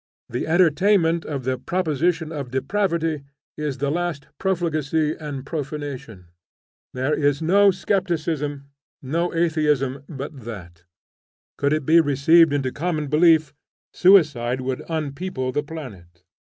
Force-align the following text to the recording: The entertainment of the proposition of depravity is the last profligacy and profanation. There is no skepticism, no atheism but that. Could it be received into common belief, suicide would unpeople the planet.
The 0.29 0.47
entertainment 0.47 1.25
of 1.25 1.43
the 1.43 1.59
proposition 1.59 2.31
of 2.31 2.49
depravity 2.49 3.21
is 3.55 3.77
the 3.77 3.91
last 3.91 4.25
profligacy 4.39 5.15
and 5.15 5.45
profanation. 5.45 6.25
There 6.91 7.13
is 7.13 7.39
no 7.39 7.69
skepticism, 7.69 8.71
no 9.03 9.31
atheism 9.31 10.03
but 10.09 10.39
that. 10.43 10.85
Could 11.55 11.71
it 11.73 11.85
be 11.85 12.01
received 12.01 12.51
into 12.51 12.71
common 12.71 13.09
belief, 13.09 13.53
suicide 13.93 14.59
would 14.61 14.81
unpeople 14.89 15.51
the 15.51 15.61
planet. 15.61 16.23